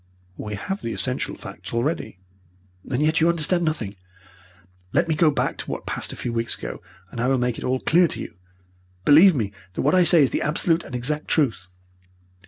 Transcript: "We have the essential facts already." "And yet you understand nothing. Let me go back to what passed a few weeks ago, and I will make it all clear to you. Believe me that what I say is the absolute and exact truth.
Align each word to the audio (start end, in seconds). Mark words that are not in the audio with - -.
"We 0.35 0.55
have 0.55 0.81
the 0.81 0.93
essential 0.93 1.35
facts 1.35 1.75
already." 1.75 2.17
"And 2.89 3.03
yet 3.03 3.21
you 3.21 3.29
understand 3.29 3.63
nothing. 3.63 3.97
Let 4.93 5.07
me 5.07 5.13
go 5.13 5.29
back 5.29 5.59
to 5.59 5.69
what 5.69 5.85
passed 5.85 6.11
a 6.11 6.15
few 6.15 6.33
weeks 6.33 6.57
ago, 6.57 6.81
and 7.11 7.21
I 7.21 7.27
will 7.27 7.37
make 7.37 7.59
it 7.59 7.63
all 7.63 7.79
clear 7.79 8.07
to 8.07 8.19
you. 8.19 8.33
Believe 9.05 9.35
me 9.35 9.51
that 9.75 9.83
what 9.83 9.93
I 9.93 10.01
say 10.01 10.23
is 10.23 10.31
the 10.31 10.41
absolute 10.41 10.83
and 10.83 10.95
exact 10.95 11.27
truth. 11.27 11.67